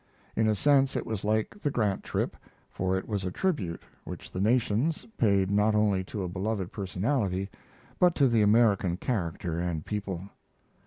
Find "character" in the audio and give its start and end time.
8.97-9.59